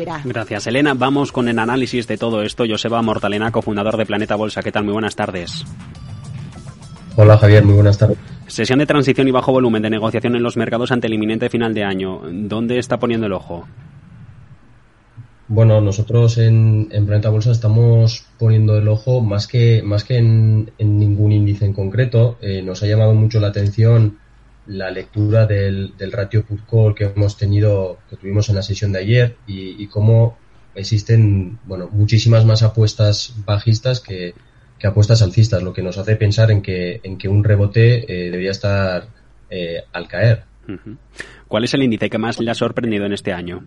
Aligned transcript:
Gracias, 0.00 0.64
Elena. 0.68 0.94
Vamos 0.94 1.32
con 1.32 1.48
el 1.48 1.58
análisis 1.58 2.06
de 2.06 2.16
todo 2.16 2.42
esto. 2.42 2.62
Joseba 2.68 3.02
Mortalena, 3.02 3.50
cofundador 3.50 3.96
de 3.96 4.06
Planeta 4.06 4.36
Bolsa. 4.36 4.62
¿Qué 4.62 4.70
tal? 4.70 4.84
Muy 4.84 4.92
buenas 4.92 5.16
tardes. 5.16 5.64
Hola, 7.16 7.36
Javier. 7.36 7.64
Muy 7.64 7.74
buenas 7.74 7.98
tardes. 7.98 8.16
Sesión 8.46 8.78
de 8.78 8.86
transición 8.86 9.26
y 9.26 9.32
bajo 9.32 9.50
volumen 9.50 9.82
de 9.82 9.90
negociación 9.90 10.36
en 10.36 10.44
los 10.44 10.56
mercados 10.56 10.92
ante 10.92 11.08
el 11.08 11.14
inminente 11.14 11.48
final 11.48 11.74
de 11.74 11.82
año. 11.82 12.20
¿Dónde 12.30 12.78
está 12.78 13.00
poniendo 13.00 13.26
el 13.26 13.32
ojo? 13.32 13.66
Bueno, 15.48 15.80
nosotros 15.80 16.38
en, 16.38 16.86
Planeta 16.88 17.30
Bolsa 17.30 17.50
estamos 17.50 18.24
poniendo 18.38 18.78
el 18.78 18.86
ojo 18.86 19.20
más 19.20 19.48
que, 19.48 19.82
más 19.82 20.04
que 20.04 20.18
en, 20.18 20.70
ningún 20.78 21.32
índice 21.32 21.64
en 21.64 21.72
concreto. 21.72 22.38
Eh, 22.40 22.62
nos 22.62 22.84
ha 22.84 22.86
llamado 22.86 23.14
mucho 23.14 23.40
la 23.40 23.48
atención 23.48 24.16
la 24.68 24.90
lectura 24.90 25.46
del, 25.46 25.92
ratio 26.12 26.44
put 26.44 26.60
call 26.68 26.94
que 26.94 27.04
hemos 27.04 27.36
tenido, 27.36 27.98
que 28.08 28.16
tuvimos 28.16 28.48
en 28.48 28.54
la 28.54 28.62
sesión 28.62 28.92
de 28.92 29.00
ayer 29.00 29.36
y, 29.46 29.86
cómo 29.88 30.38
existen, 30.74 31.58
bueno, 31.64 31.88
muchísimas 31.90 32.44
más 32.44 32.62
apuestas 32.62 33.34
bajistas 33.44 34.00
que, 34.00 34.34
apuestas 34.84 35.22
alcistas, 35.22 35.62
lo 35.62 35.72
que 35.72 35.82
nos 35.82 35.98
hace 35.98 36.16
pensar 36.16 36.50
en 36.50 36.62
que, 36.62 37.00
en 37.02 37.18
que 37.18 37.28
un 37.28 37.42
rebote 37.42 38.04
eh, 38.04 38.30
debería 38.30 38.52
estar 38.52 39.08
eh, 39.50 39.82
al 39.92 40.06
caer. 40.06 40.44
¿Cuál 41.48 41.64
es 41.64 41.74
el 41.74 41.82
índice 41.82 42.10
que 42.10 42.18
más 42.18 42.38
le 42.38 42.50
ha 42.50 42.54
sorprendido 42.54 43.06
en 43.06 43.12
este 43.12 43.32
año? 43.32 43.64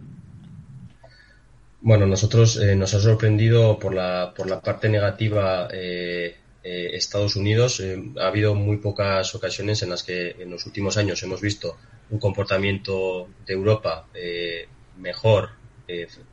Bueno, 1.82 2.06
nosotros 2.06 2.58
eh, 2.58 2.76
nos 2.76 2.94
ha 2.94 3.00
sorprendido 3.00 3.80
por 3.80 3.96
la, 3.96 4.34
por 4.38 4.48
la 4.48 4.62
parte 4.62 4.88
negativa 4.88 5.68
eh, 5.74 6.36
eh, 6.64 6.92
Estados 6.94 7.36
Unidos. 7.36 7.80
Eh, 7.80 8.00
ha 8.20 8.28
habido 8.28 8.54
muy 8.54 8.78
pocas 8.78 9.34
ocasiones 9.34 9.82
en 9.82 9.90
las 9.90 10.04
que 10.04 10.36
en 10.40 10.52
los 10.52 10.66
últimos 10.66 10.96
años 10.98 11.22
hemos 11.24 11.42
visto 11.42 11.78
un 12.12 12.20
comportamiento 12.20 13.30
de 13.46 13.54
Europa 13.54 14.08
eh, 14.14 14.68
mejor 14.98 15.50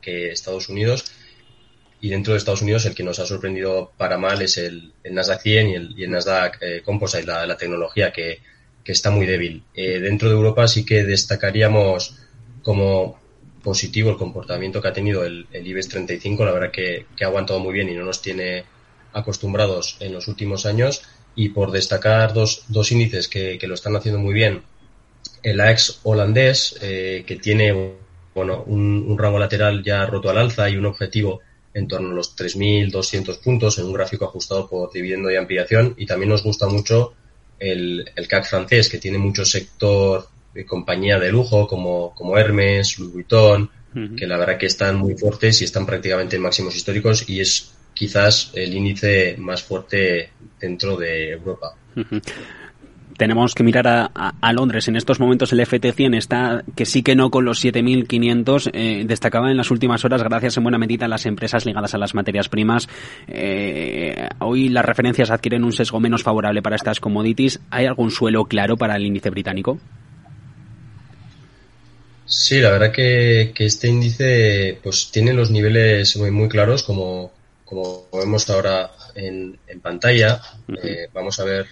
que 0.01 0.31
Estados 0.31 0.69
Unidos. 0.69 1.05
Y 2.01 2.11
dentro 2.11 2.33
de 2.33 2.39
Estados 2.39 2.63
Unidos 2.63 2.87
el 2.87 2.95
que 2.95 3.03
nos 3.03 3.19
ha 3.19 3.27
sorprendido 3.27 3.93
para 3.97 4.17
mal 4.17 4.41
es 4.41 4.57
el, 4.57 4.93
Nasdaq 5.11 5.41
100 5.41 5.69
y 5.69 5.75
el, 5.75 5.99
y 5.99 6.05
el 6.05 6.11
Nasdaq 6.13 6.85
Composite, 6.85 7.27
la, 7.27 7.45
la, 7.45 7.57
tecnología 7.57 8.13
que, 8.13 8.39
está 8.85 9.11
muy 9.11 9.27
débil. 9.27 9.65
dentro 9.75 10.29
de 10.29 10.35
Europa 10.37 10.69
sí 10.69 10.85
que 10.87 11.05
destacaríamos 11.05 12.17
como 12.63 13.21
positivo 13.63 14.11
el 14.11 14.17
comportamiento 14.17 14.81
que 14.81 14.89
ha 14.89 14.93
tenido 14.93 15.25
el, 15.25 15.47
el 15.53 15.67
IBEX 15.67 15.89
35. 15.89 16.45
La 16.45 16.53
verdad 16.53 16.71
que, 16.71 17.07
que 17.17 17.25
ha 17.25 17.27
aguantado 17.27 17.59
muy 17.59 17.73
bien 17.75 17.89
y 17.89 17.95
no 17.95 18.05
nos 18.05 18.23
tiene 18.23 18.65
acostumbrados 19.13 19.97
en 20.01 20.13
los 20.13 20.29
últimos 20.29 20.67
años 20.67 21.03
y 21.35 21.51
por 21.51 21.71
destacar 21.71 22.35
dos, 22.35 22.65
dos 22.69 22.91
índices 22.93 23.29
que, 23.29 23.59
lo 23.63 23.75
están 23.75 23.97
haciendo 23.97 24.21
muy 24.21 24.35
bien, 24.35 24.63
el 25.43 25.61
AX 25.61 26.01
holandés, 26.03 26.77
eh, 26.83 27.25
que 27.27 27.37
tiene 27.37 27.95
bueno, 28.35 28.65
un, 28.67 29.17
rango 29.17 29.39
lateral 29.39 29.83
ya 29.83 30.05
roto 30.07 30.31
al 30.31 30.39
alza 30.39 30.69
y 30.69 30.77
un 30.77 30.87
objetivo 30.87 31.41
en 31.75 31.87
torno 31.87 32.11
a 32.11 32.15
los 32.15 32.37
3.200 32.37 33.41
puntos 33.41 33.79
en 33.79 33.87
un 33.87 33.93
gráfico 33.93 34.25
ajustado 34.25 34.69
por 34.69 34.93
dividendo 34.93 35.31
y 35.31 35.37
ampliación. 35.37 35.95
Y 35.97 36.07
también 36.07 36.31
nos 36.31 36.43
gusta 36.43 36.67
mucho 36.67 37.15
el, 37.59 38.11
el 38.17 38.29
CAC 38.29 38.47
francés, 38.47 38.89
que 38.89 38.99
tiene 38.99 39.19
mucho 39.19 39.45
sector 39.45 40.29
de 40.55 40.67
compañía 40.67 41.19
de 41.19 41.31
lujo 41.31 41.67
como, 41.69 42.15
como 42.15 42.37
Hermes, 42.37 42.99
Louis 42.99 43.13
Vuitton, 43.13 43.71
que 44.17 44.27
la 44.27 44.37
verdad 44.37 44.59
que 44.59 44.67
están 44.67 44.97
muy 44.97 45.15
fuertes 45.17 45.61
y 45.61 45.65
están 45.65 45.85
prácticamente 45.85 46.37
en 46.37 46.43
máximos 46.43 46.77
históricos 46.77 47.29
y 47.29 47.41
es 47.41 47.73
quizás 47.99 48.53
el 48.55 48.73
índice 48.75 49.35
más 49.39 49.63
fuerte 49.63 50.31
dentro 50.61 50.97
de 50.97 51.33
Europa. 51.33 51.75
tenemos 53.17 53.57
que 53.57 53.65
mirar 53.65 53.89
a, 54.15 54.53
Londres. 54.53 54.87
En 54.87 54.95
estos 54.95 55.19
momentos 55.19 55.53
el 55.53 55.59
FT100 55.59 56.17
está 56.17 56.63
que 56.77 56.87
sí 56.87 57.03
que 57.03 57.17
no 57.17 57.31
con 57.31 57.45
los 57.45 57.65
7.500. 57.65 58.71
Eh, 58.73 59.03
destacaba 59.05 59.51
en 59.51 59.57
las 59.57 59.73
últimas 59.73 60.05
horas, 60.05 60.23
gracias 60.23 60.57
en 60.57 60.63
buena 60.63 60.79
medida 60.79 61.07
a 61.07 61.09
las 61.09 61.27
empresas 61.27 61.67
ligadas 61.67 61.95
a 61.95 61.99
las 61.99 62.15
materias 62.15 62.49
primas. 62.49 62.89
Eh, 63.27 64.29
hoy 64.39 64.69
las 64.69 64.85
referencias 64.85 65.31
adquieren 65.31 65.65
un 65.65 65.73
sesgo 65.73 65.99
menos 65.99 66.23
favorable 66.23 66.63
para 66.63 66.77
estas 66.77 67.01
commodities. 67.01 67.59
¿Hay 67.71 67.87
algún 67.87 68.13
suelo 68.13 68.45
claro 68.45 68.77
para 68.77 68.95
el 68.95 69.05
índice 69.05 69.31
británico? 69.31 69.81
Sí, 72.27 72.61
la 72.61 72.71
verdad 72.71 72.93
que, 72.93 73.53
este 73.59 73.89
índice 73.89 74.79
pues 74.83 75.11
tiene 75.11 75.33
los 75.33 75.51
niveles 75.51 76.15
muy, 76.19 76.31
muy 76.31 76.49
claros 76.49 76.83
como, 76.83 77.33
como 77.69 78.09
vemos 78.13 78.49
ahora 78.49 78.91
en, 79.15 79.59
en 79.67 79.81
pantalla, 79.81 80.41
eh, 80.83 81.09
vamos 81.13 81.39
a 81.39 81.45
ver 81.45 81.67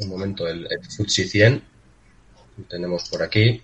un 0.00 0.08
momento 0.08 0.48
el, 0.48 0.66
el 0.70 0.82
FTSE 0.82 1.24
100. 1.24 1.62
Lo 2.56 2.64
tenemos 2.64 3.08
por 3.10 3.22
aquí. 3.22 3.60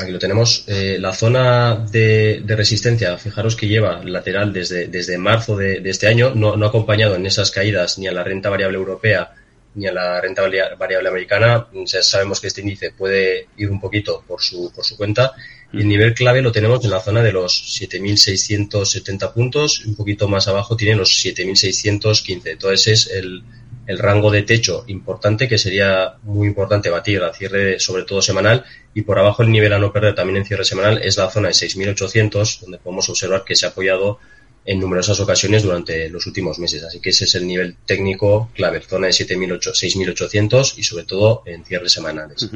Aquí 0.00 0.12
lo 0.12 0.18
tenemos. 0.20 0.64
Eh, 0.68 0.98
la 1.00 1.12
zona 1.12 1.74
de, 1.90 2.42
resistencia, 2.46 3.18
fijaros 3.18 3.56
que 3.56 3.66
lleva 3.66 4.04
lateral 4.04 4.52
desde, 4.52 4.86
desde 4.86 5.18
marzo 5.18 5.56
de, 5.56 5.82
este 5.84 6.06
año, 6.06 6.32
no, 6.36 6.56
no, 6.56 6.66
ha 6.66 6.68
acompañado 6.68 7.16
en 7.16 7.26
esas 7.26 7.50
caídas 7.50 7.98
ni 7.98 8.06
a 8.06 8.12
la 8.12 8.22
renta 8.22 8.48
variable 8.48 8.78
europea 8.78 9.34
ni 9.74 9.86
a 9.86 9.92
la 9.92 10.20
renta 10.20 10.42
variable 10.42 11.08
americana. 11.08 11.68
Ya 11.86 12.02
sabemos 12.02 12.40
que 12.40 12.48
este 12.48 12.60
índice 12.60 12.92
puede 12.92 13.48
ir 13.56 13.70
un 13.70 13.80
poquito 13.80 14.24
por 14.26 14.42
su, 14.42 14.72
por 14.74 14.84
su 14.84 14.96
cuenta 14.96 15.32
y 15.72 15.80
el 15.80 15.88
nivel 15.88 16.14
clave 16.14 16.42
lo 16.42 16.50
tenemos 16.50 16.84
en 16.84 16.90
la 16.90 17.00
zona 17.00 17.22
de 17.22 17.32
los 17.32 17.80
7.670 17.80 19.32
puntos. 19.32 19.84
Un 19.86 19.94
poquito 19.94 20.28
más 20.28 20.48
abajo 20.48 20.76
tiene 20.76 20.96
los 20.96 21.10
7.615. 21.24 22.42
Entonces 22.46 22.86
es 22.88 23.14
el, 23.14 23.44
el 23.86 23.98
rango 23.98 24.30
de 24.30 24.42
techo 24.42 24.84
importante 24.86 25.48
que 25.48 25.58
sería 25.58 26.14
muy 26.22 26.48
importante 26.48 26.90
batir 26.90 27.22
a 27.22 27.32
cierre 27.32 27.80
sobre 27.80 28.04
todo 28.04 28.22
semanal 28.22 28.64
y 28.94 29.02
por 29.02 29.18
abajo 29.18 29.42
el 29.42 29.50
nivel 29.50 29.72
a 29.72 29.78
no 29.78 29.92
perder 29.92 30.14
también 30.14 30.38
en 30.38 30.44
cierre 30.44 30.64
semanal 30.64 31.00
es 31.02 31.16
la 31.16 31.30
zona 31.30 31.48
de 31.48 31.54
6.800 31.54 32.60
donde 32.60 32.78
podemos 32.78 33.08
observar 33.08 33.44
que 33.44 33.56
se 33.56 33.66
ha 33.66 33.70
apoyado 33.70 34.18
en 34.64 34.78
numerosas 34.80 35.18
ocasiones 35.20 35.62
durante 35.62 36.08
los 36.08 36.26
últimos 36.26 36.58
meses. 36.58 36.82
Así 36.84 37.00
que 37.00 37.10
ese 37.10 37.24
es 37.24 37.34
el 37.34 37.46
nivel 37.46 37.76
técnico 37.86 38.50
clave, 38.54 38.80
zona 38.80 39.06
de 39.06 39.12
6.800 39.12 40.74
y 40.76 40.82
sobre 40.82 41.04
todo 41.04 41.42
en 41.46 41.64
cierres 41.64 41.92
semanales 41.92 42.48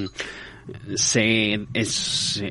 se, 0.95 1.67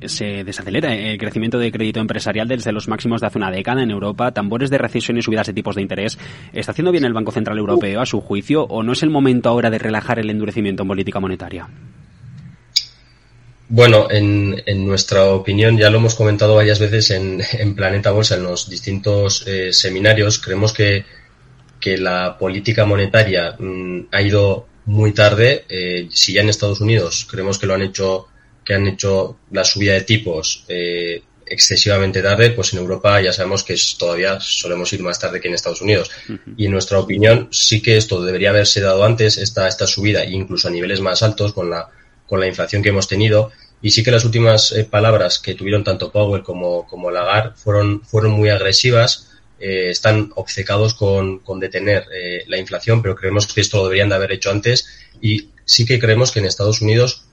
se 0.06 0.44
desacelera 0.44 0.94
el 0.94 1.18
crecimiento 1.18 1.58
de 1.58 1.72
crédito 1.72 2.00
empresarial 2.00 2.48
desde 2.48 2.72
los 2.72 2.88
máximos 2.88 3.22
de 3.22 3.28
hace 3.28 3.38
una 3.38 3.52
década 3.52 3.84
en 3.84 3.92
Europa, 3.92 4.32
tambores 4.32 4.70
de 4.70 4.78
recesión 4.78 5.18
y 5.18 5.22
subidas 5.22 5.48
de 5.48 5.54
tipos 5.54 5.76
de 5.76 5.82
interés. 5.82 6.18
¿Está 6.54 6.72
haciendo 6.72 6.92
bien 6.92 7.06
el 7.06 7.14
Banco 7.14 7.32
Central 7.32 7.58
Europeo 7.58 8.02
a 8.02 8.06
su 8.06 8.22
juicio 8.22 8.64
o 8.64 8.84
no 8.84 8.94
es 8.94 9.04
el 9.04 9.10
momento 9.10 9.50
ahora 9.50 9.70
de 9.70 9.80
relajar 9.80 10.20
el 10.20 10.30
endurecimiento 10.30 10.84
en 10.84 10.90
política 10.90 11.20
monetaria? 11.20 11.68
Bueno, 13.76 14.08
en, 14.08 14.86
nuestra 14.86 15.32
opinión, 15.32 15.76
ya 15.80 15.90
lo 15.90 15.98
hemos 15.98 16.14
comentado 16.14 16.54
varias 16.54 16.78
veces 16.78 17.10
en, 17.10 17.76
Planeta 17.76 18.12
Bolsa, 18.12 18.36
en 18.36 18.44
los 18.44 18.70
distintos 18.70 19.48
eh, 19.48 19.74
seminarios, 19.74 20.38
creemos 20.38 20.72
que, 20.74 21.04
que 21.80 21.98
la 21.98 22.38
política 22.38 22.86
monetaria 22.86 23.56
mm, 23.58 24.10
ha 24.12 24.22
ido 24.22 24.68
muy 24.86 25.12
tarde. 25.12 25.66
Eh, 25.68 26.08
si 26.12 26.34
ya 26.34 26.42
en 26.42 26.50
Estados 26.50 26.82
Unidos 26.82 27.26
creemos 27.28 27.58
que 27.58 27.66
lo 27.66 27.74
han 27.74 27.82
hecho, 27.82 28.28
que 28.64 28.76
han 28.76 28.86
hecho 28.86 29.40
la 29.50 29.64
subida 29.64 29.94
de 29.94 30.02
tipos 30.02 30.66
eh, 30.68 31.24
excesivamente 31.44 32.22
tarde, 32.22 32.52
pues 32.52 32.74
en 32.74 32.80
Europa 32.80 33.22
ya 33.22 33.34
sabemos 33.34 33.64
que 33.64 33.74
es, 33.74 33.98
todavía 33.98 34.40
solemos 34.40 34.94
ir 34.94 35.02
más 35.02 35.18
tarde 35.18 35.42
que 35.42 35.48
en 35.48 35.56
Estados 35.56 35.82
Unidos. 35.82 36.12
Y 36.58 36.68
en 36.68 36.72
nuestra 36.72 37.00
opinión 37.00 37.48
sí 37.50 37.82
que 37.82 37.98
esto 37.98 38.24
debería 38.24 38.52
haberse 38.52 38.82
dado 38.82 39.04
antes, 39.04 39.40
esta, 39.40 39.68
esta 39.68 39.88
subida, 39.88 40.24
incluso 40.26 40.68
a 40.68 40.72
niveles 40.72 41.02
más 41.02 41.24
altos 41.24 41.54
con 41.54 41.72
la, 41.72 41.90
con 42.28 42.40
la 42.40 42.46
inflación 42.46 42.84
que 42.84 42.90
hemos 42.90 43.08
tenido. 43.08 43.52
Y 43.84 43.92
sí 43.92 44.02
que 44.02 44.12
las 44.12 44.24
últimas 44.24 44.72
eh, 44.72 44.86
palabras 44.86 45.40
que 45.40 45.56
tuvieron 45.56 45.84
tanto 45.84 46.10
Powell 46.10 46.42
como, 46.42 46.88
como 46.88 47.12
Lagarde 47.12 47.52
fueron, 47.56 48.02
fueron 48.02 48.32
muy 48.32 48.50
agresivas 48.50 49.30
eh, 49.60 49.90
están 49.90 50.32
obcecados 50.36 50.94
con, 50.94 51.42
detener 51.60 52.08
eh, 52.14 52.44
la 52.48 52.58
inflación, 52.58 53.02
pero 53.02 53.16
creemos 53.16 53.46
que 53.46 53.60
esto 53.60 53.78
lo 53.78 53.84
deberían 53.84 54.10
de 54.10 54.16
haber 54.16 54.32
hecho 54.32 54.52
antes 54.52 54.88
y 55.22 55.50
sí 55.66 55.86
que 55.86 56.00
creemos 56.00 56.32
que 56.32 56.40
en 56.40 56.46
Estados 56.46 56.82
Unidos 56.82 57.26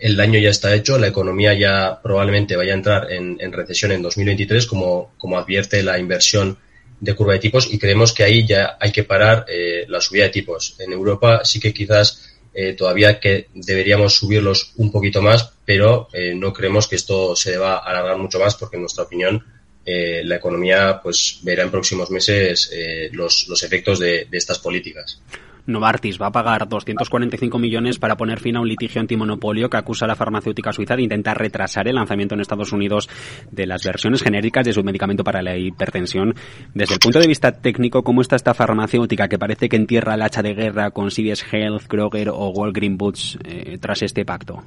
el 0.00 0.16
daño 0.16 0.38
ya 0.38 0.50
está 0.50 0.72
hecho, 0.74 0.98
la 0.98 1.08
economía 1.08 1.54
ya 1.54 2.00
probablemente 2.00 2.56
vaya 2.56 2.72
a 2.72 2.76
entrar 2.76 3.12
en, 3.12 3.52
recesión 3.52 3.90
en 3.90 4.02
2023, 4.02 4.66
como, 4.66 5.12
como 5.18 5.36
advierte 5.36 5.82
la 5.82 5.98
inversión 5.98 6.58
de 7.00 7.14
curva 7.14 7.32
de 7.32 7.40
tipos, 7.40 7.72
y 7.72 7.78
creemos 7.78 8.12
que 8.12 8.22
ahí 8.22 8.46
ya 8.46 8.76
hay 8.80 8.92
que 8.92 9.02
parar 9.02 9.46
la 9.88 10.00
subida 10.00 10.24
de 10.24 10.30
tipos. 10.30 10.76
En 10.78 10.92
Europa 10.92 11.44
sí 11.44 11.58
que 11.58 11.74
quizás 11.74 12.27
todavía 12.76 13.20
que 13.20 13.48
deberíamos 13.54 14.14
subirlos 14.14 14.72
un 14.76 14.90
poquito 14.90 15.22
más, 15.22 15.52
pero 15.64 16.08
no 16.34 16.52
creemos 16.52 16.88
que 16.88 16.96
esto 16.96 17.36
se 17.36 17.52
deba 17.52 17.78
alargar 17.78 18.16
mucho 18.18 18.40
más, 18.40 18.56
porque 18.56 18.76
en 18.76 18.82
nuestra 18.82 19.04
opinión 19.04 19.44
eh, 19.90 20.22
la 20.22 20.36
economía 20.36 21.00
pues 21.02 21.38
verá 21.40 21.62
en 21.62 21.70
próximos 21.70 22.10
meses 22.10 22.68
eh, 22.74 23.08
los, 23.10 23.48
los, 23.48 23.62
efectos 23.62 23.98
de, 23.98 24.28
estas 24.32 24.58
políticas. 24.58 25.22
Novartis 25.68 26.20
va 26.20 26.28
a 26.28 26.32
pagar 26.32 26.66
245 26.66 27.58
millones 27.58 27.98
para 27.98 28.16
poner 28.16 28.40
fin 28.40 28.56
a 28.56 28.60
un 28.60 28.68
litigio 28.68 29.00
antimonopolio 29.00 29.68
que 29.68 29.76
acusa 29.76 30.06
a 30.06 30.08
la 30.08 30.16
farmacéutica 30.16 30.72
suiza 30.72 30.96
de 30.96 31.02
intentar 31.02 31.38
retrasar 31.38 31.86
el 31.86 31.96
lanzamiento 31.96 32.34
en 32.34 32.40
Estados 32.40 32.72
Unidos 32.72 33.08
de 33.52 33.66
las 33.66 33.84
versiones 33.84 34.22
genéricas 34.22 34.64
de 34.64 34.72
su 34.72 34.82
medicamento 34.82 35.22
para 35.22 35.42
la 35.42 35.56
hipertensión. 35.58 36.34
Desde 36.74 36.94
el 36.94 37.00
punto 37.00 37.20
de 37.20 37.26
vista 37.26 37.52
técnico, 37.52 38.02
¿cómo 38.02 38.22
está 38.22 38.36
esta 38.36 38.54
farmacéutica 38.54 39.28
que 39.28 39.38
parece 39.38 39.68
que 39.68 39.76
entierra 39.76 40.14
el 40.14 40.22
hacha 40.22 40.42
de 40.42 40.54
guerra 40.54 40.90
con 40.90 41.10
CVS 41.10 41.44
Health, 41.52 41.86
Kroger 41.86 42.30
o 42.30 42.48
Walgreen 42.48 42.96
Boots 42.96 43.38
eh, 43.44 43.76
tras 43.78 44.02
este 44.02 44.24
pacto? 44.24 44.64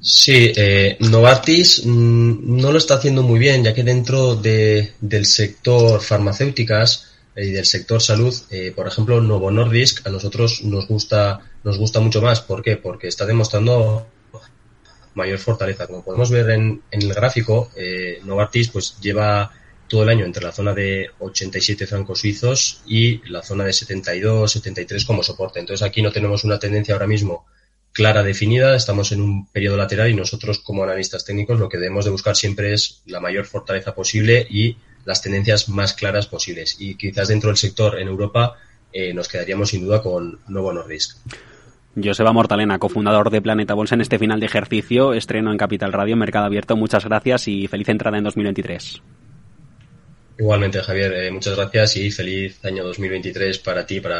Sí, 0.00 0.52
eh, 0.54 0.96
Novartis 1.00 1.84
mm, 1.84 2.56
no 2.60 2.70
lo 2.70 2.78
está 2.78 2.94
haciendo 2.94 3.22
muy 3.22 3.38
bien, 3.38 3.64
ya 3.64 3.74
que 3.74 3.82
dentro 3.82 4.36
de, 4.36 4.92
del 5.00 5.26
sector 5.26 6.00
farmacéuticas 6.00 7.07
y 7.40 7.52
del 7.52 7.66
sector 7.66 8.02
salud, 8.02 8.34
eh, 8.50 8.72
por 8.74 8.86
ejemplo, 8.86 9.20
Novo 9.20 9.50
Nordisk 9.50 10.06
a 10.06 10.10
nosotros 10.10 10.62
nos 10.62 10.88
gusta 10.88 11.40
nos 11.64 11.78
gusta 11.78 12.00
mucho 12.00 12.22
más. 12.22 12.40
¿Por 12.40 12.62
qué? 12.62 12.76
Porque 12.76 13.08
está 13.08 13.26
demostrando 13.26 14.06
mayor 15.14 15.38
fortaleza. 15.38 15.86
Como 15.86 16.04
podemos 16.04 16.30
ver 16.30 16.50
en, 16.50 16.82
el 16.90 17.12
gráfico, 17.12 17.70
eh, 17.76 18.20
Novartis 18.24 18.68
pues 18.68 18.98
lleva 19.00 19.52
todo 19.88 20.02
el 20.02 20.08
año 20.08 20.24
entre 20.24 20.44
la 20.44 20.52
zona 20.52 20.74
de 20.74 21.10
87 21.18 21.86
francos 21.86 22.20
suizos 22.20 22.82
y 22.86 23.20
la 23.30 23.42
zona 23.42 23.64
de 23.64 23.72
72, 23.72 24.52
73 24.52 25.04
como 25.04 25.22
soporte. 25.22 25.60
Entonces 25.60 25.86
aquí 25.86 26.02
no 26.02 26.12
tenemos 26.12 26.44
una 26.44 26.58
tendencia 26.58 26.94
ahora 26.94 27.06
mismo 27.06 27.46
clara, 27.92 28.22
definida, 28.22 28.76
estamos 28.76 29.12
en 29.12 29.22
un 29.22 29.50
periodo 29.50 29.76
lateral 29.76 30.10
y 30.10 30.14
nosotros 30.14 30.60
como 30.60 30.84
analistas 30.84 31.24
técnicos 31.24 31.58
lo 31.58 31.68
que 31.68 31.78
debemos 31.78 32.04
de 32.04 32.12
buscar 32.12 32.36
siempre 32.36 32.72
es 32.72 33.02
la 33.06 33.18
mayor 33.18 33.46
fortaleza 33.46 33.94
posible 33.94 34.46
y 34.48 34.76
las 35.08 35.22
tendencias 35.22 35.70
más 35.70 35.94
claras 35.94 36.26
posibles. 36.26 36.76
Y 36.78 36.96
quizás 36.96 37.28
dentro 37.28 37.48
del 37.48 37.56
sector 37.56 37.98
en 37.98 38.08
Europa 38.08 38.58
eh, 38.92 39.14
nos 39.14 39.26
quedaríamos 39.26 39.70
sin 39.70 39.82
duda 39.86 40.02
con 40.02 40.38
Novo 40.48 40.70
Nordisk. 40.70 41.16
Joseba 41.96 42.34
Mortalena, 42.34 42.78
cofundador 42.78 43.30
de 43.30 43.40
Planeta 43.40 43.72
Bolsa 43.72 43.94
en 43.94 44.02
este 44.02 44.18
final 44.18 44.38
de 44.38 44.46
ejercicio, 44.46 45.14
estreno 45.14 45.50
en 45.50 45.56
Capital 45.56 45.94
Radio, 45.94 46.14
Mercado 46.14 46.44
Abierto. 46.44 46.76
Muchas 46.76 47.06
gracias 47.06 47.48
y 47.48 47.66
feliz 47.68 47.88
entrada 47.88 48.18
en 48.18 48.24
2023. 48.24 49.02
Igualmente, 50.38 50.82
Javier, 50.82 51.14
eh, 51.14 51.30
muchas 51.30 51.56
gracias 51.56 51.96
y 51.96 52.10
feliz 52.10 52.62
año 52.66 52.84
2023 52.84 53.58
para 53.60 53.86
ti, 53.86 54.00
para 54.00 54.16